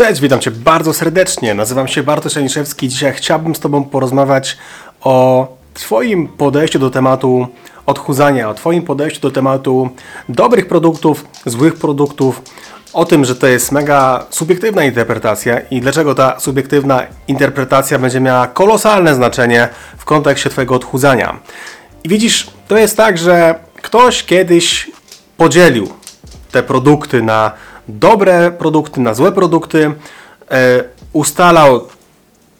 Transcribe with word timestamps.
Cześć, 0.00 0.20
witam 0.20 0.40
Cię 0.40 0.50
bardzo 0.50 0.92
serdecznie. 0.92 1.54
Nazywam 1.54 1.88
się 1.88 2.02
Bartosz 2.02 2.36
Janiszewski. 2.36 2.88
Dzisiaj 2.88 3.12
chciałbym 3.12 3.54
z 3.54 3.60
Tobą 3.60 3.84
porozmawiać 3.84 4.58
o 5.00 5.46
Twoim 5.74 6.28
podejściu 6.28 6.78
do 6.78 6.90
tematu 6.90 7.46
odchudzania, 7.86 8.48
o 8.50 8.54
Twoim 8.54 8.82
podejściu 8.82 9.20
do 9.20 9.30
tematu 9.30 9.90
dobrych 10.28 10.68
produktów, 10.68 11.24
złych 11.46 11.74
produktów, 11.74 12.42
o 12.92 13.04
tym, 13.04 13.24
że 13.24 13.36
to 13.36 13.46
jest 13.46 13.72
mega 13.72 14.26
subiektywna 14.30 14.84
interpretacja 14.84 15.60
i 15.60 15.80
dlaczego 15.80 16.14
ta 16.14 16.40
subiektywna 16.40 17.02
interpretacja 17.28 17.98
będzie 17.98 18.20
miała 18.20 18.46
kolosalne 18.46 19.14
znaczenie 19.14 19.68
w 19.98 20.04
kontekście 20.04 20.50
Twojego 20.50 20.74
odchudzania. 20.74 21.40
I 22.04 22.08
widzisz, 22.08 22.50
to 22.68 22.76
jest 22.76 22.96
tak, 22.96 23.18
że 23.18 23.54
ktoś 23.82 24.24
kiedyś 24.24 24.90
podzielił 25.36 25.88
te 26.50 26.62
produkty 26.62 27.22
na 27.22 27.52
dobre 27.98 28.50
produkty, 28.50 29.00
na 29.00 29.14
złe 29.14 29.32
produkty, 29.32 29.94
e, 30.50 30.84
ustalał 31.12 31.88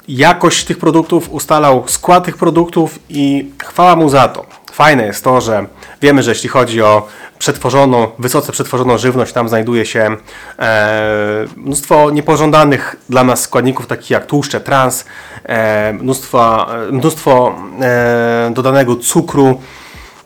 jakość 0.09 0.65
tych 0.65 0.79
produktów, 0.79 1.33
ustalał 1.33 1.85
skład 1.87 2.25
tych 2.25 2.37
produktów 2.37 2.99
i 3.09 3.51
chwała 3.65 3.97
mu 3.97 4.09
za 4.09 4.29
to. 4.29 4.47
Fajne 4.73 5.07
jest 5.07 5.25
to, 5.25 5.41
że 5.41 5.67
wiemy, 6.03 6.23
że 6.23 6.31
jeśli 6.31 6.49
chodzi 6.49 6.83
o 6.83 7.09
przetworzoną, 7.39 8.09
wysoce 8.19 8.53
przetworzoną 8.53 8.99
żywność, 8.99 9.33
tam 9.33 9.49
znajduje 9.49 9.87
się 9.87 10.17
e, 10.59 11.47
mnóstwo 11.57 12.11
niepożądanych 12.11 12.97
dla 13.09 13.25
nas 13.25 13.41
składników, 13.41 13.87
takich 13.87 14.11
jak 14.11 14.27
tłuszcze 14.27 14.61
trans, 14.61 15.05
e, 15.45 15.93
mnóstwo, 15.93 16.67
mnóstwo 16.91 17.55
e, 17.81 18.51
dodanego 18.55 18.97
cukru, 18.97 19.61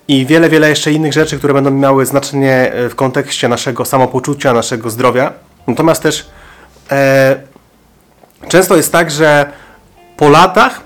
i 0.08 0.26
wiele, 0.26 0.48
wiele 0.48 0.68
jeszcze 0.68 0.92
innych 0.92 1.12
rzeczy, 1.12 1.38
które 1.38 1.54
będą 1.54 1.70
miały 1.70 2.06
znaczenie 2.06 2.72
e, 2.72 2.88
w 2.88 2.94
kontekście 2.94 3.48
naszego 3.48 3.84
samopoczucia, 3.84 4.52
naszego 4.52 4.90
zdrowia. 4.90 5.32
Natomiast 5.66 6.02
też 6.02 6.26
e, 6.90 7.36
często 8.48 8.76
jest 8.76 8.92
tak, 8.92 9.10
że 9.10 9.52
po 10.16 10.28
latach 10.28 10.80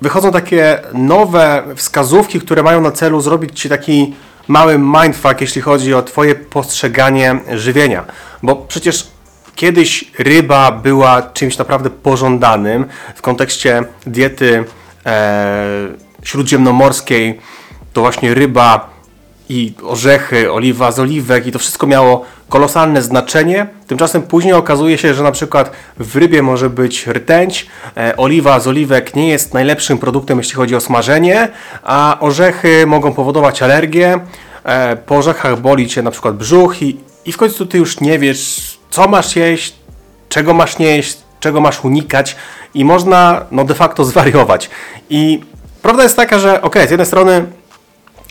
wychodzą 0.00 0.32
takie 0.32 0.80
nowe 0.94 1.62
wskazówki, 1.76 2.40
które 2.40 2.62
mają 2.62 2.80
na 2.80 2.90
celu 2.90 3.20
zrobić 3.20 3.60
Ci 3.60 3.68
taki 3.68 4.14
mały 4.48 4.78
mindfuck, 4.78 5.40
jeśli 5.40 5.62
chodzi 5.62 5.94
o 5.94 6.02
Twoje 6.02 6.34
postrzeganie 6.34 7.40
żywienia. 7.52 8.04
Bo 8.42 8.56
przecież 8.56 9.06
kiedyś 9.54 10.04
ryba 10.18 10.72
była 10.72 11.22
czymś 11.22 11.58
naprawdę 11.58 11.90
pożądanym 11.90 12.84
w 13.14 13.22
kontekście 13.22 13.84
diety 14.06 14.64
e, 15.06 15.88
śródziemnomorskiej, 16.22 17.40
to 17.92 18.00
właśnie 18.00 18.34
ryba 18.34 18.90
i 19.48 19.72
orzechy, 19.82 20.52
oliwa 20.52 20.92
z 20.92 20.98
oliwek 20.98 21.46
i 21.46 21.52
to 21.52 21.58
wszystko 21.58 21.86
miało 21.86 22.24
kolosalne 22.48 23.02
znaczenie. 23.02 23.66
Tymczasem 23.86 24.22
później 24.22 24.54
okazuje 24.54 24.98
się, 24.98 25.14
że 25.14 25.22
na 25.22 25.32
przykład 25.32 25.70
w 25.98 26.16
rybie 26.16 26.42
może 26.42 26.70
być 26.70 27.06
rtęć, 27.06 27.66
e, 27.96 28.16
oliwa 28.16 28.60
z 28.60 28.68
oliwek 28.68 29.14
nie 29.16 29.28
jest 29.28 29.54
najlepszym 29.54 29.98
produktem, 29.98 30.38
jeśli 30.38 30.54
chodzi 30.54 30.76
o 30.76 30.80
smażenie, 30.80 31.48
a 31.82 32.16
orzechy 32.20 32.86
mogą 32.86 33.12
powodować 33.12 33.62
alergię. 33.62 34.18
E, 34.64 34.96
po 34.96 35.16
orzechach 35.16 35.60
boli 35.60 35.88
cię 35.88 36.02
na 36.02 36.10
przykład 36.10 36.36
brzuch 36.36 36.82
i, 36.82 36.96
i 37.24 37.32
w 37.32 37.36
końcu 37.36 37.66
ty 37.66 37.78
już 37.78 38.00
nie 38.00 38.18
wiesz, 38.18 38.78
co 38.90 39.08
masz 39.08 39.36
jeść, 39.36 39.74
czego 40.28 40.54
masz 40.54 40.78
nie 40.78 40.96
jeść, 40.96 41.18
czego 41.40 41.60
masz 41.60 41.84
unikać 41.84 42.36
i 42.74 42.84
można 42.84 43.44
no 43.50 43.64
de 43.64 43.74
facto 43.74 44.04
zwariować. 44.04 44.70
I 45.10 45.40
prawda 45.82 46.02
jest 46.02 46.16
taka, 46.16 46.38
że 46.38 46.62
ok, 46.62 46.76
z 46.86 46.90
jednej 46.90 47.06
strony 47.06 47.46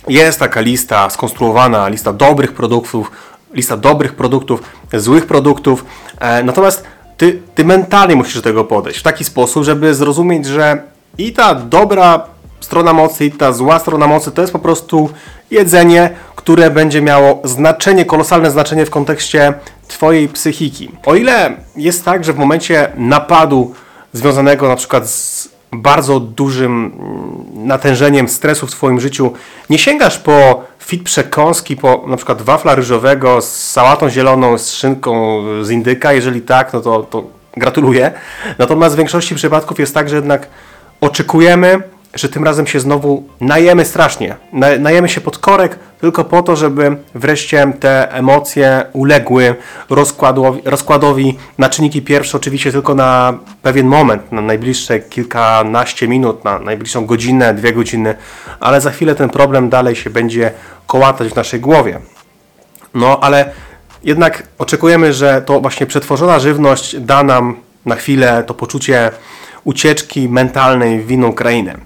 jest 0.08 0.40
taka 0.40 0.62
lista 0.62 1.10
skonstruowana, 1.10 1.88
lista 1.88 2.14
dobrych 2.14 2.54
produktów, 2.54 3.12
lista 3.54 3.78
dobrych 3.78 4.16
produktów, 4.16 4.62
złych 4.94 5.26
produktów, 5.26 5.86
e, 6.20 6.44
natomiast 6.44 6.84
ty, 7.18 7.42
ty 7.56 7.66
mentalnie 7.66 8.16
musisz 8.16 8.36
do 8.36 8.42
tego 8.42 8.64
podejść 8.64 9.00
w 9.00 9.04
taki 9.04 9.24
sposób, 9.24 9.64
żeby 9.64 9.96
zrozumieć, 9.96 10.46
że 10.46 10.84
i 11.18 11.34
ta 11.34 11.56
dobra 11.56 12.26
strona 12.60 12.94
mocy, 12.94 13.26
i 13.26 13.32
ta 13.32 13.54
zła 13.54 13.80
strona 13.80 14.08
mocy 14.08 14.32
to 14.32 14.42
jest 14.42 14.54
po 14.54 14.60
prostu 14.60 15.10
jedzenie, 15.52 16.10
które 16.36 16.70
będzie 16.70 17.02
miało 17.02 17.42
znaczenie, 17.44 18.06
kolosalne 18.06 18.52
znaczenie 18.52 18.86
w 18.86 18.90
kontekście 18.90 19.54
Twojej 19.88 20.30
psychiki. 20.30 20.92
O 21.06 21.16
ile 21.16 21.56
jest 21.76 22.06
tak, 22.06 22.24
że 22.24 22.34
w 22.34 22.38
momencie 22.38 22.92
napadu 22.96 23.74
związanego 24.14 24.68
na 24.68 24.76
przykład 24.76 25.10
z 25.10 25.50
bardzo 25.72 26.20
dużym 26.20 26.72
mm, 26.72 27.68
natężeniem 27.68 28.28
stresu 28.28 28.68
w 28.68 28.72
Twoim 28.72 29.00
życiu, 29.00 29.34
nie 29.70 29.78
sięgasz 29.78 30.18
po 30.18 30.64
fit 30.80 31.04
przekąski, 31.04 31.76
po 31.76 32.04
na 32.08 32.18
przykład 32.18 32.42
wafla 32.42 32.76
ryżowego 32.76 33.42
z 33.42 33.72
sałatą 33.72 34.10
zieloną, 34.10 34.58
z 34.58 34.72
szynką 34.72 35.44
z 35.62 35.70
indyka, 35.70 36.14
jeżeli 36.14 36.42
tak, 36.42 36.74
no 36.74 36.82
to, 36.82 37.04
to 37.04 37.24
gratuluję. 37.58 38.12
Natomiast 38.58 38.96
w 38.96 38.98
większości 38.98 39.36
przypadków 39.36 39.80
jest 39.80 39.94
tak, 39.94 40.10
że 40.10 40.16
jednak 40.16 40.48
oczekujemy 41.02 41.82
że 42.14 42.30
tym 42.30 42.44
razem 42.44 42.68
się 42.68 42.80
znowu 42.80 43.24
najemy 43.42 43.86
strasznie. 43.86 44.36
Najemy 44.80 45.10
się 45.10 45.22
pod 45.22 45.38
korek 45.38 45.80
tylko 46.02 46.24
po 46.24 46.44
to, 46.44 46.56
żeby 46.56 46.98
wreszcie 47.16 47.74
te 47.80 48.12
emocje 48.12 48.84
uległy 48.94 49.56
rozkładowi, 49.90 50.62
rozkładowi 50.66 51.38
na 51.58 51.70
czynniki 51.70 52.02
pierwsze, 52.02 52.38
oczywiście 52.38 52.72
tylko 52.72 52.96
na 52.96 53.38
pewien 53.62 53.88
moment, 53.88 54.32
na 54.32 54.42
najbliższe 54.42 55.00
kilkanaście 55.00 56.08
minut, 56.08 56.44
na 56.44 56.60
najbliższą 56.60 57.06
godzinę, 57.06 57.54
dwie 57.54 57.74
godziny, 57.74 58.16
ale 58.60 58.82
za 58.82 58.92
chwilę 58.92 59.16
ten 59.16 59.30
problem 59.30 59.70
dalej 59.70 59.96
się 59.96 60.10
będzie 60.10 60.52
kołatać 60.88 61.28
w 61.28 61.36
naszej 61.36 61.60
głowie. 61.60 62.00
No 62.94 63.20
ale 63.20 63.52
jednak 64.04 64.44
oczekujemy, 64.58 65.14
że 65.14 65.42
to 65.42 65.60
właśnie 65.62 65.86
przetworzona 65.88 66.40
żywność 66.40 66.96
da 67.00 67.24
nam 67.24 67.56
na 67.86 67.96
chwilę 67.96 68.44
to 68.48 68.54
poczucie 68.54 69.12
ucieczki 69.64 70.30
mentalnej 70.30 71.02
w 71.02 71.12
inną 71.12 71.34
krainę. 71.34 71.78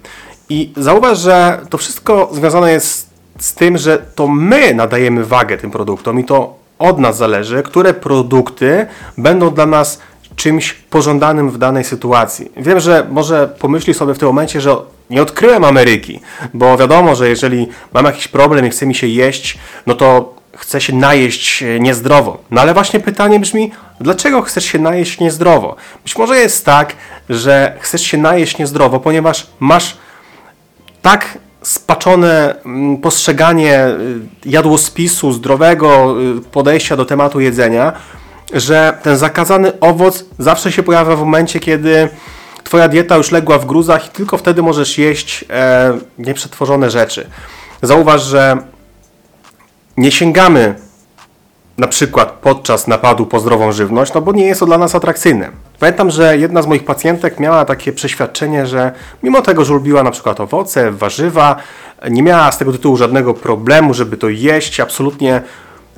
I 0.48 0.72
zauważ, 0.76 1.18
że 1.18 1.60
to 1.70 1.78
wszystko 1.78 2.30
związane 2.32 2.72
jest 2.72 3.10
z 3.38 3.54
tym, 3.54 3.78
że 3.78 3.98
to 3.98 4.28
my 4.28 4.74
nadajemy 4.74 5.24
wagę 5.24 5.58
tym 5.58 5.70
produktom 5.70 6.20
i 6.20 6.24
to 6.24 6.54
od 6.78 6.98
nas 6.98 7.16
zależy, 7.16 7.62
które 7.62 7.94
produkty 7.94 8.86
będą 9.18 9.50
dla 9.50 9.66
nas 9.66 10.00
czymś 10.36 10.72
pożądanym 10.72 11.50
w 11.50 11.58
danej 11.58 11.84
sytuacji. 11.84 12.52
Wiem, 12.56 12.80
że 12.80 13.06
może 13.10 13.48
pomyśli 13.58 13.94
sobie 13.94 14.14
w 14.14 14.18
tym 14.18 14.28
momencie, 14.28 14.60
że 14.60 14.76
nie 15.10 15.22
odkryłem 15.22 15.64
Ameryki, 15.64 16.20
bo 16.54 16.76
wiadomo, 16.76 17.14
że 17.14 17.28
jeżeli 17.28 17.68
mam 17.92 18.04
jakiś 18.04 18.28
problem 18.28 18.66
i 18.66 18.70
chce 18.70 18.86
mi 18.86 18.94
się 18.94 19.06
jeść, 19.06 19.58
no 19.86 19.94
to 19.94 20.35
chce 20.56 20.80
się 20.80 20.92
najeść 20.92 21.62
e, 21.62 21.80
niezdrowo. 21.80 22.38
No 22.50 22.60
ale 22.60 22.74
właśnie 22.74 23.00
pytanie 23.00 23.40
brzmi, 23.40 23.72
dlaczego 24.00 24.42
chcesz 24.42 24.64
się 24.64 24.78
najeść 24.78 25.20
niezdrowo? 25.20 25.76
Być 26.04 26.18
może 26.18 26.36
jest 26.36 26.64
tak, 26.64 26.96
że 27.28 27.76
chcesz 27.80 28.02
się 28.02 28.18
najeść 28.18 28.58
niezdrowo, 28.58 29.00
ponieważ 29.00 29.46
masz 29.60 29.96
tak 31.02 31.38
spaczone 31.62 32.54
mm, 32.64 32.96
postrzeganie 32.96 33.86
y, 33.86 34.20
jadłospisu, 34.44 35.32
zdrowego 35.32 36.14
y, 36.38 36.40
podejścia 36.40 36.96
do 36.96 37.04
tematu 37.04 37.40
jedzenia, 37.40 37.92
że 38.52 38.98
ten 39.02 39.16
zakazany 39.16 39.80
owoc 39.80 40.24
zawsze 40.38 40.72
się 40.72 40.82
pojawia 40.82 41.16
w 41.16 41.20
momencie, 41.20 41.60
kiedy 41.60 42.08
Twoja 42.66 42.88
dieta 42.88 43.16
już 43.16 43.30
legła 43.30 43.58
w 43.58 43.66
gruzach 43.66 44.06
i 44.06 44.08
tylko 44.08 44.38
wtedy 44.38 44.62
możesz 44.62 44.98
jeść 44.98 45.44
e, 45.50 45.98
nieprzetworzone 46.18 46.90
rzeczy. 46.90 47.26
Zauważ, 47.82 48.22
że 48.22 48.56
nie 49.96 50.12
sięgamy 50.12 50.74
na 51.78 51.88
przykład 51.88 52.30
podczas 52.30 52.86
napadu 52.86 53.26
po 53.26 53.40
zdrową 53.40 53.72
żywność, 53.72 54.14
no 54.14 54.20
bo 54.20 54.32
nie 54.32 54.46
jest 54.46 54.60
to 54.60 54.66
dla 54.66 54.78
nas 54.78 54.94
atrakcyjne. 54.94 55.50
Pamiętam, 55.80 56.10
że 56.10 56.38
jedna 56.38 56.62
z 56.62 56.66
moich 56.66 56.84
pacjentek 56.84 57.40
miała 57.40 57.64
takie 57.64 57.92
przeświadczenie, 57.92 58.66
że 58.66 58.92
mimo 59.22 59.42
tego, 59.42 59.64
że 59.64 59.74
lubiła 59.74 60.02
na 60.02 60.10
przykład 60.10 60.40
owoce, 60.40 60.90
warzywa, 60.90 61.56
nie 62.10 62.22
miała 62.22 62.52
z 62.52 62.58
tego 62.58 62.72
tytułu 62.72 62.96
żadnego 62.96 63.34
problemu, 63.34 63.94
żeby 63.94 64.16
to 64.16 64.28
jeść, 64.28 64.80
absolutnie 64.80 65.42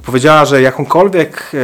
powiedziała, 0.06 0.44
że 0.44 0.62
jakąkolwiek 0.62 1.53
e, 1.54 1.58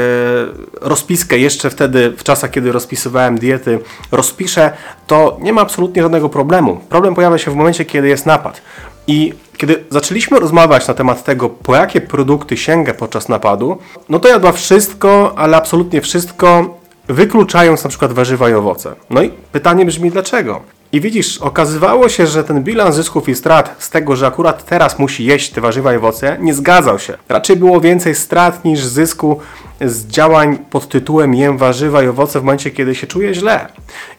rozpiskę 0.81 1.39
jeszcze 1.39 1.71
wtedy, 1.71 2.11
w 2.17 2.23
czasach, 2.23 2.51
kiedy 2.51 2.73
rozpisywałem 2.73 3.39
diety, 3.39 3.79
rozpiszę, 4.13 4.71
to 5.07 5.39
nie 5.41 5.53
ma 5.53 5.61
absolutnie 5.61 6.03
żadnego 6.03 6.29
problemu. 6.29 6.81
Problem 6.89 7.15
pojawia 7.15 7.39
się 7.39 7.51
w 7.51 7.55
momencie, 7.55 7.85
kiedy 7.85 8.09
jest 8.09 8.27
napad. 8.27 8.63
I 9.07 9.33
kiedy 9.57 9.85
zaczęliśmy 9.91 10.41
rozmawiać 10.41 10.89
na 10.89 10.95
temat 10.95 11.25
tego, 11.25 11.49
po 11.49 11.77
jakie 11.77 12.01
produkty 12.01 12.57
sięga 12.57 12.95
podczas 12.95 13.29
napadu, 13.29 13.79
no 14.09 14.19
to 14.19 14.29
jadła 14.29 14.53
wszystko, 14.53 15.35
ale 15.37 15.57
absolutnie 15.57 16.01
wszystko, 16.01 16.79
wykluczając 17.09 17.85
na 17.85 17.91
przykład 17.91 18.13
warzywa 18.13 18.51
i 18.51 18.55
owoce. 18.55 18.95
No 19.11 19.23
i 19.23 19.31
pytanie 19.53 19.85
brzmi 19.85 20.11
dlaczego? 20.11 20.61
I 20.93 21.01
widzisz, 21.01 21.39
okazywało 21.39 22.09
się, 22.09 22.27
że 22.27 22.45
ten 22.45 22.63
bilans 22.63 22.97
zysków 22.97 23.29
i 23.29 23.35
strat 23.35 23.77
z 23.79 23.91
tego, 23.91 24.17
że 24.17 24.27
akurat 24.27 24.65
teraz 24.65 24.99
musi 24.99 25.25
jeść 25.25 25.51
te 25.51 25.61
warzywa 25.61 25.95
i 25.95 25.97
owoce, 25.97 26.37
nie 26.41 26.55
zgadzał 26.55 26.99
się. 26.99 27.19
Raczej 27.29 27.57
było 27.57 27.81
więcej 27.81 28.15
strat 28.15 28.65
niż 28.65 28.85
zysku 28.85 29.41
z 29.81 30.07
działań 30.07 30.59
pod 30.71 30.89
tytułem 30.89 31.35
jem 31.35 31.59
warzywa 31.59 32.03
i 32.03 32.09
owoce 32.09 32.41
w 32.41 32.43
momencie, 32.43 32.71
kiedy 32.71 32.95
się 32.95 33.07
czuje 33.07 33.35
źle. 33.35 33.69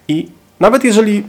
I 0.08 0.28
nawet 0.60 0.84
jeżeli 0.84 1.24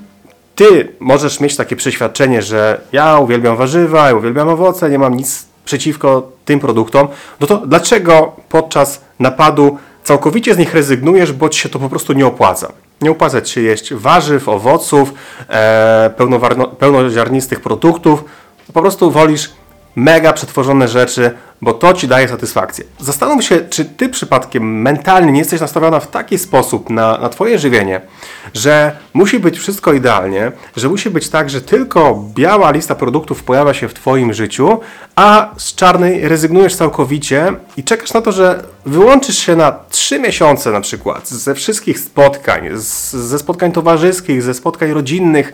ty 0.56 0.92
możesz 1.00 1.40
mieć 1.40 1.56
takie 1.56 1.76
przeświadczenie, 1.76 2.42
że 2.42 2.80
ja 2.92 3.18
uwielbiam 3.18 3.56
warzywa, 3.56 4.08
ja 4.08 4.14
uwielbiam 4.14 4.48
owoce, 4.48 4.90
nie 4.90 4.98
mam 4.98 5.14
nic 5.14 5.46
przeciwko 5.64 6.32
tym 6.44 6.60
produktom, 6.60 7.08
no 7.40 7.46
to 7.46 7.66
dlaczego 7.66 8.36
podczas 8.48 9.00
napadu 9.18 9.78
całkowicie 10.04 10.54
z 10.54 10.58
nich 10.58 10.74
rezygnujesz, 10.74 11.32
bo 11.32 11.48
ci 11.48 11.60
się 11.60 11.68
to 11.68 11.78
po 11.78 11.88
prostu 11.88 12.12
nie 12.12 12.26
opłaca. 12.26 12.72
Nie 13.00 13.10
opłaca 13.10 13.40
ci 13.40 13.54
się 13.54 13.60
jeść 13.60 13.94
warzyw, 13.94 14.48
owoców, 14.48 15.14
e, 15.48 16.10
pełnoziarnistych 16.78 17.60
produktów. 17.60 18.24
Po 18.72 18.80
prostu 18.80 19.10
wolisz 19.10 19.50
mega 19.96 20.32
przetworzone 20.32 20.88
rzeczy, 20.88 21.30
bo 21.62 21.72
to 21.72 21.94
ci 21.94 22.08
daje 22.08 22.28
satysfakcję. 22.28 22.84
Zastanów 22.98 23.44
się, 23.44 23.60
czy 23.60 23.84
ty 23.84 24.08
przypadkiem 24.08 24.82
mentalnie 24.82 25.32
nie 25.32 25.38
jesteś 25.38 25.60
nastawiona 25.60 26.00
w 26.00 26.10
taki 26.10 26.38
sposób 26.38 26.90
na, 26.90 27.18
na 27.18 27.28
twoje 27.28 27.58
żywienie, 27.58 28.00
że 28.54 28.96
musi 29.14 29.38
być 29.38 29.58
wszystko 29.58 29.92
idealnie, 29.92 30.52
że 30.76 30.88
musi 30.88 31.10
być 31.10 31.28
tak, 31.28 31.50
że 31.50 31.60
tylko 31.60 32.24
biała 32.34 32.70
lista 32.70 32.94
produktów 32.94 33.44
pojawia 33.44 33.74
się 33.74 33.88
w 33.88 33.94
twoim 33.94 34.32
życiu, 34.32 34.80
a 35.16 35.50
z 35.56 35.74
czarnej 35.74 36.28
rezygnujesz 36.28 36.76
całkowicie 36.76 37.52
i 37.76 37.84
czekasz 37.84 38.12
na 38.12 38.20
to, 38.20 38.32
że 38.32 38.62
wyłączysz 38.86 39.38
się 39.38 39.56
na 39.56 39.78
trzy 39.90 40.18
miesiące 40.18 40.70
na 40.70 40.80
przykład 40.80 41.28
ze 41.28 41.54
wszystkich 41.54 41.98
spotkań, 41.98 42.68
z, 42.74 43.12
ze 43.12 43.38
spotkań 43.38 43.72
towarzyskich, 43.72 44.42
ze 44.42 44.54
spotkań 44.54 44.92
rodzinnych 44.92 45.52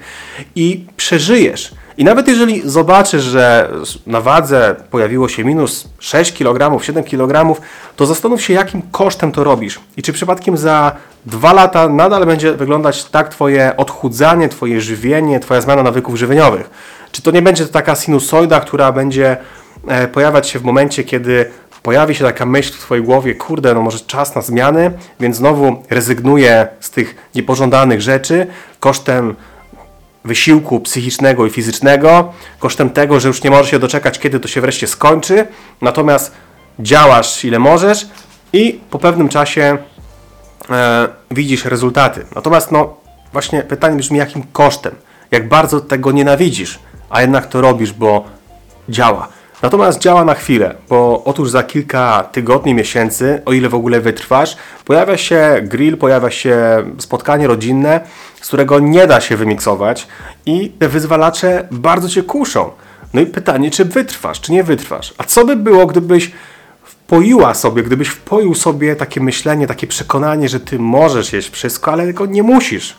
i 0.54 0.84
przeżyjesz 0.96 1.74
i 1.96 2.04
nawet 2.04 2.28
jeżeli 2.28 2.62
zobaczysz, 2.70 3.22
że 3.22 3.70
na 4.06 4.20
wadze 4.20 4.76
pojawiło 4.90 5.28
się 5.28 5.44
minus 5.44 5.88
6 5.98 6.32
kg, 6.32 6.84
7 6.84 7.04
kg, 7.04 7.60
to 7.96 8.06
zastanów 8.06 8.42
się, 8.42 8.52
jakim 8.52 8.82
kosztem 8.82 9.32
to 9.32 9.44
robisz. 9.44 9.80
I 9.96 10.02
czy 10.02 10.12
przypadkiem 10.12 10.56
za 10.56 10.92
dwa 11.26 11.52
lata 11.52 11.88
nadal 11.88 12.26
będzie 12.26 12.52
wyglądać 12.52 13.04
tak 13.04 13.28
Twoje 13.28 13.76
odchudzanie, 13.76 14.48
Twoje 14.48 14.80
żywienie, 14.80 15.40
Twoja 15.40 15.60
zmiana 15.60 15.82
nawyków 15.82 16.16
żywieniowych. 16.16 16.70
Czy 17.12 17.22
to 17.22 17.30
nie 17.30 17.42
będzie 17.42 17.66
to 17.66 17.72
taka 17.72 17.94
sinusoida, 17.94 18.60
która 18.60 18.92
będzie 18.92 19.36
e, 19.88 20.08
pojawiać 20.08 20.48
się 20.48 20.58
w 20.58 20.64
momencie, 20.64 21.04
kiedy 21.04 21.50
pojawi 21.82 22.14
się 22.14 22.24
taka 22.24 22.46
myśl 22.46 22.72
w 22.72 22.78
Twojej 22.78 23.04
głowie, 23.04 23.34
kurde, 23.34 23.74
no 23.74 23.82
może 23.82 24.00
czas 24.00 24.34
na 24.34 24.42
zmiany, 24.42 24.90
więc 25.20 25.36
znowu 25.36 25.82
rezygnuję 25.90 26.68
z 26.80 26.90
tych 26.90 27.14
niepożądanych 27.34 28.02
rzeczy 28.02 28.46
kosztem 28.80 29.34
wysiłku 30.24 30.80
psychicznego 30.80 31.46
i 31.46 31.50
fizycznego, 31.50 32.32
kosztem 32.58 32.90
tego, 32.90 33.20
że 33.20 33.28
już 33.28 33.42
nie 33.42 33.50
możesz 33.50 33.70
się 33.70 33.78
doczekać, 33.78 34.18
kiedy 34.18 34.40
to 34.40 34.48
się 34.48 34.60
wreszcie 34.60 34.86
skończy, 34.86 35.46
natomiast 35.80 36.32
działasz 36.78 37.44
ile 37.44 37.58
możesz 37.58 38.06
i 38.52 38.80
po 38.90 38.98
pewnym 38.98 39.28
czasie 39.28 39.78
e, 40.70 41.08
widzisz 41.30 41.64
rezultaty. 41.64 42.26
Natomiast 42.34 42.72
no 42.72 42.96
właśnie 43.32 43.62
pytanie 43.62 43.96
brzmi, 43.96 44.18
jakim 44.18 44.42
kosztem? 44.52 44.94
Jak 45.30 45.48
bardzo 45.48 45.80
tego 45.80 46.12
nienawidzisz, 46.12 46.78
a 47.10 47.20
jednak 47.20 47.46
to 47.46 47.60
robisz, 47.60 47.92
bo 47.92 48.24
działa. 48.88 49.28
Natomiast 49.62 49.98
działa 49.98 50.24
na 50.24 50.34
chwilę, 50.34 50.74
bo 50.88 51.22
otóż 51.24 51.50
za 51.50 51.62
kilka 51.62 52.28
tygodni, 52.32 52.74
miesięcy, 52.74 53.42
o 53.44 53.52
ile 53.52 53.68
w 53.68 53.74
ogóle 53.74 54.00
wytrwasz, 54.00 54.56
pojawia 54.84 55.16
się 55.16 55.60
grill, 55.62 55.96
pojawia 55.96 56.30
się 56.30 56.56
spotkanie 56.98 57.46
rodzinne, 57.46 58.00
z 58.40 58.48
którego 58.48 58.78
nie 58.78 59.06
da 59.06 59.20
się 59.20 59.36
wymiksować 59.36 60.08
i 60.46 60.70
te 60.70 60.88
wyzwalacze 60.88 61.68
bardzo 61.70 62.08
cię 62.08 62.22
kuszą. 62.22 62.70
No 63.14 63.20
i 63.20 63.26
pytanie, 63.26 63.70
czy 63.70 63.84
wytrwasz, 63.84 64.40
czy 64.40 64.52
nie 64.52 64.64
wytrwasz? 64.64 65.14
A 65.18 65.24
co 65.24 65.44
by 65.44 65.56
było, 65.56 65.86
gdybyś 65.86 66.32
wpoiła 66.84 67.54
sobie, 67.54 67.82
gdybyś 67.82 68.08
wpoił 68.08 68.54
sobie 68.54 68.96
takie 68.96 69.20
myślenie, 69.20 69.66
takie 69.66 69.86
przekonanie, 69.86 70.48
że 70.48 70.60
ty 70.60 70.78
możesz 70.78 71.32
jeść 71.32 71.50
wszystko, 71.50 71.92
ale 71.92 72.06
tego 72.06 72.26
nie 72.26 72.42
musisz. 72.42 72.96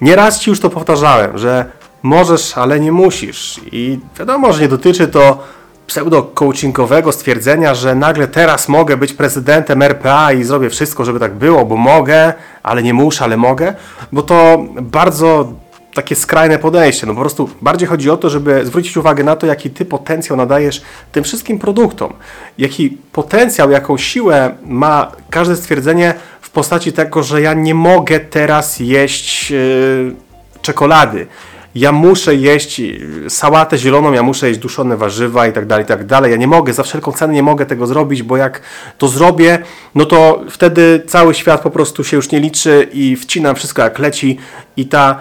Nieraz 0.00 0.40
ci 0.40 0.50
już 0.50 0.60
to 0.60 0.70
powtarzałem, 0.70 1.38
że 1.38 1.64
możesz, 2.02 2.58
ale 2.58 2.80
nie 2.80 2.92
musisz. 2.92 3.60
I 3.72 3.98
wiadomo, 4.18 4.52
że 4.52 4.62
nie 4.62 4.68
dotyczy 4.68 5.08
to 5.08 5.44
pseudo-coachingowego 5.90 7.12
stwierdzenia, 7.12 7.74
że 7.74 7.94
nagle 7.94 8.28
teraz 8.28 8.68
mogę 8.68 8.96
być 8.96 9.12
prezydentem 9.12 9.82
RPA 9.82 10.32
i 10.32 10.44
zrobię 10.44 10.70
wszystko, 10.70 11.04
żeby 11.04 11.20
tak 11.20 11.34
było, 11.34 11.64
bo 11.64 11.76
mogę, 11.76 12.32
ale 12.62 12.82
nie 12.82 12.94
muszę, 12.94 13.24
ale 13.24 13.36
mogę, 13.36 13.74
bo 14.12 14.22
to 14.22 14.64
bardzo 14.82 15.52
takie 15.94 16.16
skrajne 16.16 16.58
podejście. 16.58 17.06
No 17.06 17.14
po 17.14 17.20
prostu 17.20 17.50
bardziej 17.62 17.88
chodzi 17.88 18.10
o 18.10 18.16
to, 18.16 18.30
żeby 18.30 18.66
zwrócić 18.66 18.96
uwagę 18.96 19.24
na 19.24 19.36
to, 19.36 19.46
jaki 19.46 19.70
ty 19.70 19.84
potencjał 19.84 20.36
nadajesz 20.36 20.82
tym 21.12 21.24
wszystkim 21.24 21.58
produktom. 21.58 22.12
Jaki 22.58 22.98
potencjał, 23.12 23.70
jaką 23.70 23.96
siłę 23.96 24.54
ma 24.66 25.12
każde 25.30 25.56
stwierdzenie 25.56 26.14
w 26.40 26.50
postaci 26.50 26.92
tego, 26.92 27.22
że 27.22 27.42
ja 27.42 27.54
nie 27.54 27.74
mogę 27.74 28.20
teraz 28.20 28.80
jeść 28.80 29.50
yy, 29.50 30.14
czekolady 30.62 31.26
ja 31.74 31.92
muszę 31.92 32.34
jeść 32.34 32.82
sałatę 33.28 33.78
zieloną, 33.78 34.12
ja 34.12 34.22
muszę 34.22 34.48
jeść 34.48 34.60
duszone 34.60 34.96
warzywa 34.96 35.46
i 35.46 35.52
tak 35.52 35.66
dalej, 35.66 35.84
i 35.84 35.88
tak 35.88 36.06
dalej. 36.06 36.30
Ja 36.30 36.36
nie 36.36 36.46
mogę, 36.46 36.72
za 36.72 36.82
wszelką 36.82 37.12
cenę 37.12 37.34
nie 37.34 37.42
mogę 37.42 37.66
tego 37.66 37.86
zrobić, 37.86 38.22
bo 38.22 38.36
jak 38.36 38.60
to 38.98 39.08
zrobię, 39.08 39.58
no 39.94 40.06
to 40.06 40.40
wtedy 40.50 41.02
cały 41.06 41.34
świat 41.34 41.60
po 41.60 41.70
prostu 41.70 42.04
się 42.04 42.16
już 42.16 42.30
nie 42.30 42.40
liczy 42.40 42.88
i 42.92 43.16
wcinam 43.16 43.56
wszystko 43.56 43.82
jak 43.82 43.98
leci 43.98 44.38
i 44.76 44.86
ta 44.86 45.20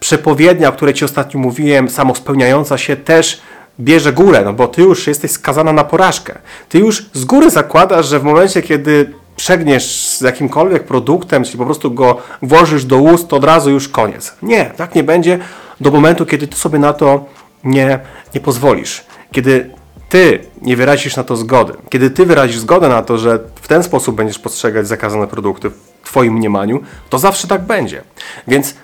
przepowiednia, 0.00 0.68
o 0.68 0.72
której 0.72 0.94
Ci 0.94 1.04
ostatnio 1.04 1.40
mówiłem, 1.40 1.88
samospełniająca 1.88 2.78
się 2.78 2.96
też 2.96 3.40
bierze 3.80 4.12
górę, 4.12 4.42
no 4.44 4.52
bo 4.52 4.68
Ty 4.68 4.82
już 4.82 5.06
jesteś 5.06 5.30
skazana 5.30 5.72
na 5.72 5.84
porażkę. 5.84 6.38
Ty 6.68 6.78
już 6.78 7.06
z 7.12 7.24
góry 7.24 7.50
zakładasz, 7.50 8.06
że 8.06 8.20
w 8.20 8.24
momencie, 8.24 8.62
kiedy 8.62 9.12
przegniesz 9.36 10.06
z 10.06 10.20
jakimkolwiek 10.20 10.84
produktem, 10.84 11.44
czyli 11.44 11.58
po 11.58 11.64
prostu 11.64 11.90
go 11.90 12.18
włożysz 12.42 12.84
do 12.84 12.96
ust, 12.98 13.28
to 13.28 13.36
od 13.36 13.44
razu 13.44 13.70
już 13.70 13.88
koniec. 13.88 14.34
Nie, 14.42 14.64
tak 14.64 14.94
nie 14.94 15.04
będzie 15.04 15.38
do 15.80 15.90
momentu, 15.90 16.26
kiedy 16.26 16.48
ty 16.48 16.56
sobie 16.56 16.78
na 16.78 16.92
to 16.92 17.24
nie, 17.64 17.98
nie 18.34 18.40
pozwolisz. 18.40 19.04
Kiedy 19.32 19.70
ty 20.08 20.44
nie 20.62 20.76
wyrazisz 20.76 21.16
na 21.16 21.24
to 21.24 21.36
zgody, 21.36 21.72
kiedy 21.90 22.10
ty 22.10 22.26
wyrazisz 22.26 22.58
zgodę 22.58 22.88
na 22.88 23.02
to, 23.02 23.18
że 23.18 23.38
w 23.54 23.68
ten 23.68 23.82
sposób 23.82 24.16
będziesz 24.16 24.38
postrzegać 24.38 24.86
zakazane 24.88 25.26
produkty 25.26 25.70
w 25.70 25.74
twoim 26.04 26.34
mniemaniu, 26.34 26.82
to 27.10 27.18
zawsze 27.18 27.48
tak 27.48 27.62
będzie. 27.62 28.02
Więc 28.48 28.74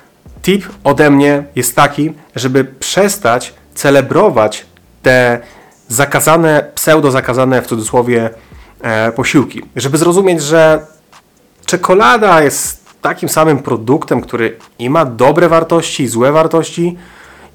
tip 0.43 0.69
ode 0.85 1.11
mnie 1.11 1.45
jest 1.57 1.77
taki, 1.77 2.13
żeby 2.37 2.65
przestać 2.65 3.55
celebrować 3.75 4.67
te 5.03 5.41
zakazane, 5.89 6.71
pseudo-zakazane 6.75 7.63
w 7.63 7.67
cudzysłowie 7.67 8.31
e, 8.83 9.13
posiłki. 9.13 9.63
Żeby 9.77 9.99
zrozumieć, 9.99 10.43
że 10.43 10.87
czekolada 11.67 12.43
jest 12.43 12.82
takim 13.03 13.29
samym 13.29 13.59
produktem, 13.59 14.21
który 14.21 14.57
i 14.79 14.91
ma 14.91 15.05
dobre 15.05 15.49
wartości, 15.49 16.03
i 16.03 16.09
złe 16.09 16.33
wartości 16.33 16.97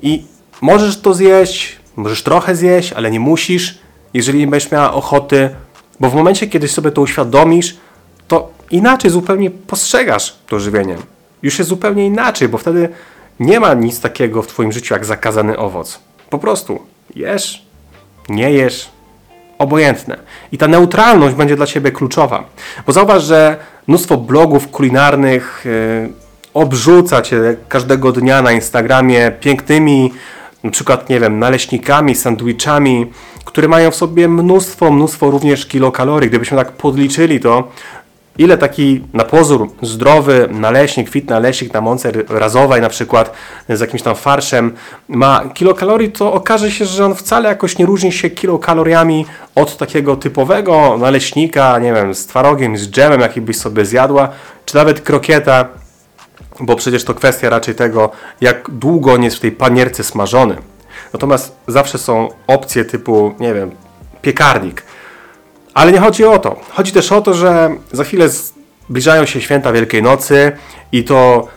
i 0.01 0.25
możesz 0.61 1.01
to 1.01 1.13
zjeść, 1.13 1.79
możesz 1.95 2.23
trochę 2.23 2.55
zjeść, 2.55 2.93
ale 2.93 3.11
nie 3.11 3.19
musisz, 3.19 3.77
jeżeli 4.13 4.47
będziesz 4.47 4.71
miała 4.71 4.93
ochoty, 4.93 5.49
bo 5.99 6.09
w 6.09 6.15
momencie, 6.15 6.47
kiedy 6.47 6.67
sobie 6.67 6.91
to 6.91 7.01
uświadomisz, 7.01 7.77
to 8.27 8.51
inaczej 8.71 9.11
zupełnie 9.11 9.51
postrzegasz 9.51 10.35
to 10.47 10.59
żywienie. 10.59 10.95
Już 11.41 11.59
jest 11.59 11.69
zupełnie 11.69 12.05
inaczej, 12.05 12.49
bo 12.49 12.57
wtedy 12.57 12.89
nie 13.39 13.59
ma 13.59 13.73
nic 13.73 13.99
takiego 13.99 14.41
w 14.41 14.47
Twoim 14.47 14.71
życiu 14.71 14.93
jak 14.93 15.05
zakazany 15.05 15.57
owoc. 15.57 15.99
Po 16.29 16.39
prostu 16.39 16.79
jesz, 17.15 17.65
nie 18.29 18.51
jesz, 18.51 18.89
obojętne. 19.57 20.17
I 20.51 20.57
ta 20.57 20.67
neutralność 20.67 21.35
będzie 21.35 21.55
dla 21.55 21.65
Ciebie 21.65 21.91
kluczowa. 21.91 22.43
Bo 22.85 22.93
zauważ, 22.93 23.23
że 23.23 23.57
mnóstwo 23.87 24.17
blogów 24.17 24.67
kulinarnych 24.67 25.65
yy, 25.65 26.13
obrzuca 26.53 27.21
Cię 27.21 27.55
każdego 27.69 28.11
dnia 28.11 28.41
na 28.41 28.51
Instagramie 28.51 29.31
pięknymi, 29.39 30.13
na 30.63 30.71
przykład, 30.71 31.09
nie 31.09 31.19
wiem, 31.19 31.39
naleśnikami, 31.39 32.15
sandwichami, 32.15 33.11
które 33.45 33.67
mają 33.67 33.91
w 33.91 33.95
sobie 33.95 34.27
mnóstwo, 34.27 34.91
mnóstwo 34.91 35.31
również 35.31 35.65
kilokalorii. 35.65 36.29
Gdybyśmy 36.29 36.57
tak 36.57 36.71
podliczyli 36.71 37.39
to, 37.39 37.71
ile 38.37 38.57
taki 38.57 39.03
na 39.13 39.23
pozór 39.23 39.69
zdrowy 39.81 40.47
naleśnik, 40.51 41.09
fit 41.09 41.29
naleśnik 41.29 41.73
na 41.73 41.81
mące 41.81 42.11
razowej 42.29 42.81
na 42.81 42.89
przykład 42.89 43.33
z 43.69 43.79
jakimś 43.79 44.01
tam 44.01 44.15
farszem 44.15 44.73
ma 45.07 45.43
kilokalorii, 45.53 46.11
to 46.11 46.33
okaże 46.33 46.71
się, 46.71 46.85
że 46.85 47.05
on 47.05 47.15
wcale 47.15 47.49
jakoś 47.49 47.77
nie 47.77 47.85
różni 47.85 48.11
się 48.11 48.29
kilokaloriami 48.29 49.25
od 49.55 49.77
takiego 49.77 50.15
typowego 50.15 50.97
naleśnika, 50.97 51.79
nie 51.79 51.93
wiem, 51.93 52.15
z 52.15 52.25
twarogiem, 52.27 52.77
z 52.77 52.89
dżemem, 52.89 53.21
jaki 53.21 53.41
byś 53.41 53.57
sobie 53.57 53.85
zjadła, 53.85 54.29
czy 54.65 54.75
nawet 54.75 55.01
krokieta, 55.01 55.67
bo 56.59 56.75
przecież 56.75 57.03
to 57.03 57.13
kwestia 57.13 57.49
raczej 57.49 57.75
tego, 57.75 58.11
jak 58.41 58.69
długo 58.71 59.13
on 59.13 59.23
jest 59.23 59.37
w 59.37 59.39
tej 59.39 59.51
panierce 59.51 60.03
smażony. 60.03 60.55
Natomiast 61.13 61.55
zawsze 61.67 61.97
są 61.97 62.29
opcje 62.47 62.85
typu, 62.85 63.33
nie 63.39 63.53
wiem, 63.53 63.71
piekarnik, 64.21 64.83
ale 65.77 65.91
nie 65.91 65.99
chodzi 65.99 66.25
o 66.25 66.39
to. 66.39 66.55
Chodzi 66.69 66.91
też 66.91 67.11
o 67.11 67.21
to, 67.21 67.33
że 67.33 67.69
za 67.91 68.03
chwilę 68.03 68.29
zbliżają 68.29 69.25
się 69.25 69.41
święta 69.41 69.71
Wielkiej 69.71 70.03
Nocy 70.03 70.51
i 70.91 71.03
to 71.03 71.47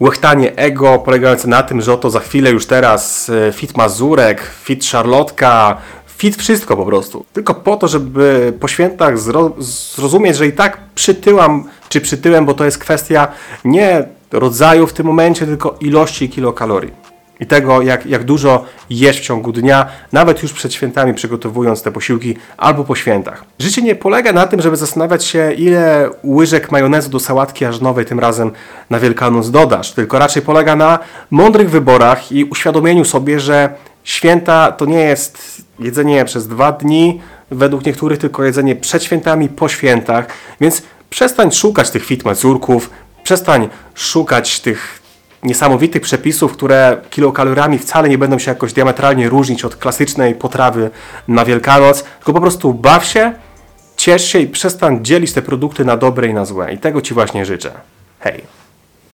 łechtanie 0.00 0.56
ego 0.56 0.98
polegające 0.98 1.48
na 1.48 1.62
tym, 1.62 1.80
że 1.80 1.92
oto 1.92 2.10
za 2.10 2.20
chwilę 2.20 2.50
już 2.50 2.66
teraz 2.66 3.30
e, 3.48 3.52
fit 3.52 3.76
Mazurek, 3.76 4.42
fit 4.62 4.84
Szarlotka, 4.84 5.76
fit 6.06 6.36
wszystko 6.36 6.76
po 6.76 6.86
prostu. 6.86 7.24
Tylko 7.32 7.54
po 7.54 7.76
to, 7.76 7.88
żeby 7.88 8.52
po 8.60 8.68
świętach 8.68 9.18
zro 9.18 9.52
zrozumieć, 9.58 10.36
że 10.36 10.46
i 10.46 10.52
tak 10.52 10.78
przytyłam 10.94 11.68
czy 11.88 12.00
przytyłem, 12.00 12.46
bo 12.46 12.54
to 12.54 12.64
jest 12.64 12.78
kwestia 12.78 13.28
nie 13.64 14.04
rodzaju 14.32 14.86
w 14.86 14.92
tym 14.92 15.06
momencie, 15.06 15.46
tylko 15.46 15.76
ilości 15.80 16.28
kilokalorii. 16.28 17.07
I 17.40 17.46
tego, 17.46 17.82
jak, 17.82 18.06
jak 18.06 18.24
dużo 18.24 18.64
jeść 18.90 19.20
w 19.20 19.22
ciągu 19.22 19.52
dnia, 19.52 19.86
nawet 20.12 20.42
już 20.42 20.52
przed 20.52 20.74
świętami 20.74 21.14
przygotowując 21.14 21.82
te 21.82 21.92
posiłki 21.92 22.36
albo 22.56 22.84
po 22.84 22.94
świętach. 22.94 23.44
Życie 23.58 23.82
nie 23.82 23.94
polega 23.94 24.32
na 24.32 24.46
tym, 24.46 24.60
żeby 24.60 24.76
zastanawiać 24.76 25.24
się, 25.24 25.52
ile 25.52 26.10
łyżek 26.24 26.70
majonezu 26.70 27.10
do 27.10 27.20
sałatki 27.20 27.64
jarzynowej 27.64 28.04
tym 28.04 28.20
razem 28.20 28.50
na 28.90 29.00
Wielkanoc 29.00 29.50
dodasz, 29.50 29.92
tylko 29.92 30.18
raczej 30.18 30.42
polega 30.42 30.76
na 30.76 30.98
mądrych 31.30 31.70
wyborach 31.70 32.32
i 32.32 32.44
uświadomieniu 32.44 33.04
sobie, 33.04 33.40
że 33.40 33.74
święta 34.04 34.72
to 34.72 34.84
nie 34.84 35.00
jest 35.00 35.62
jedzenie 35.78 36.24
przez 36.24 36.48
dwa 36.48 36.72
dni, 36.72 37.20
według 37.50 37.86
niektórych 37.86 38.18
tylko 38.18 38.44
jedzenie 38.44 38.76
przed 38.76 39.04
świętami, 39.04 39.48
po 39.48 39.68
świętach, 39.68 40.26
więc 40.60 40.82
przestań 41.10 41.52
szukać 41.52 41.90
tych 41.90 42.04
fit 42.04 42.24
mazurków, 42.24 42.90
przestań 43.22 43.68
szukać 43.94 44.60
tych 44.60 44.97
niesamowitych 45.42 46.02
przepisów, 46.02 46.52
które 46.52 46.96
kilokaloriami 47.10 47.78
wcale 47.78 48.08
nie 48.08 48.18
będą 48.18 48.38
się 48.38 48.50
jakoś 48.50 48.72
diametralnie 48.72 49.28
różnić 49.28 49.64
od 49.64 49.76
klasycznej 49.76 50.34
potrawy 50.34 50.90
na 51.28 51.44
Wielkanoc, 51.44 52.02
tylko 52.02 52.32
po 52.32 52.40
prostu 52.40 52.74
baw 52.74 53.04
się, 53.04 53.32
ciesz 53.96 54.24
się 54.24 54.38
i 54.38 54.46
przestań 54.46 55.04
dzielić 55.04 55.32
te 55.32 55.42
produkty 55.42 55.84
na 55.84 55.96
dobre 55.96 56.28
i 56.28 56.34
na 56.34 56.44
złe. 56.44 56.72
I 56.72 56.78
tego 56.78 57.00
Ci 57.00 57.14
właśnie 57.14 57.46
życzę. 57.46 57.70
Hej! 58.20 58.67